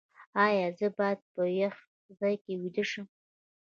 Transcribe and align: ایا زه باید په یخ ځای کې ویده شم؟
ایا 0.45 0.67
زه 0.79 0.87
باید 0.97 1.19
په 1.33 1.41
یخ 1.61 1.75
ځای 2.19 2.35
کې 2.43 2.53
ویده 2.61 2.83
شم؟ 2.89 3.05